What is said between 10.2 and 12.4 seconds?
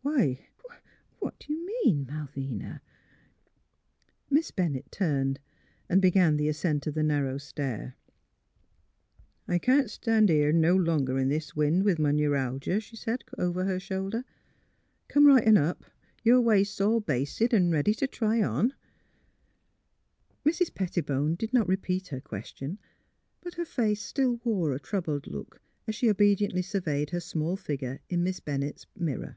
out here no longer in this wind, with m'